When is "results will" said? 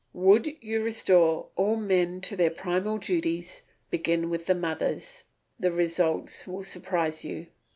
5.71-6.63